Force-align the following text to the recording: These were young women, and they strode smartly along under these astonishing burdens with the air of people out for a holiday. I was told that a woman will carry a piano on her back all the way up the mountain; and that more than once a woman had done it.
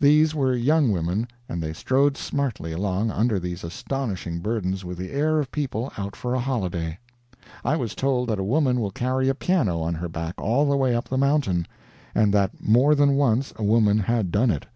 These 0.00 0.34
were 0.34 0.52
young 0.56 0.90
women, 0.90 1.28
and 1.48 1.62
they 1.62 1.72
strode 1.72 2.16
smartly 2.16 2.72
along 2.72 3.12
under 3.12 3.38
these 3.38 3.62
astonishing 3.62 4.40
burdens 4.40 4.84
with 4.84 4.98
the 4.98 5.12
air 5.12 5.38
of 5.38 5.52
people 5.52 5.92
out 5.96 6.16
for 6.16 6.34
a 6.34 6.40
holiday. 6.40 6.98
I 7.64 7.76
was 7.76 7.94
told 7.94 8.30
that 8.30 8.40
a 8.40 8.42
woman 8.42 8.80
will 8.80 8.90
carry 8.90 9.28
a 9.28 9.34
piano 9.36 9.80
on 9.80 9.94
her 9.94 10.08
back 10.08 10.34
all 10.40 10.68
the 10.68 10.76
way 10.76 10.96
up 10.96 11.08
the 11.08 11.16
mountain; 11.18 11.68
and 12.16 12.34
that 12.34 12.60
more 12.60 12.96
than 12.96 13.14
once 13.14 13.52
a 13.54 13.62
woman 13.62 14.00
had 14.00 14.32
done 14.32 14.50
it. 14.50 14.66